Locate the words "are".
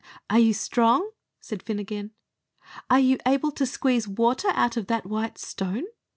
0.31-0.39, 2.89-2.99